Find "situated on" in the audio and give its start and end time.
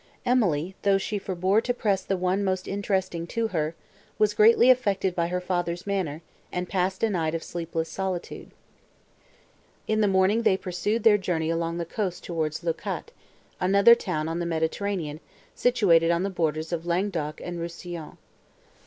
15.53-16.23